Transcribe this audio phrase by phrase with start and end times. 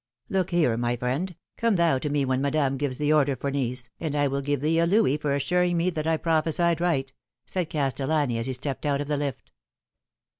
[0.29, 3.51] "Look here, my friend, come thou to me when madam o gives the order for
[3.51, 7.13] Nice, and I will give thee a louis for assuring me that I prophesied right,"
[7.45, 9.51] said Castellani, as he stepped out of the lift.